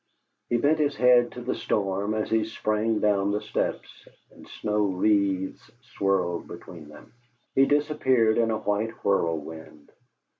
[0.49, 4.81] He bent his head to the storm as he sprang down the steps, and snow
[4.85, 7.13] wreaths swirled between them.
[7.53, 9.91] He disappeared in a white whirlwind.